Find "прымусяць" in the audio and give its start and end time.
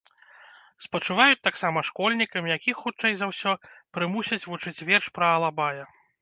3.99-4.41